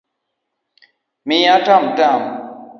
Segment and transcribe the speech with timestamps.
[1.27, 2.21] Miya tamtam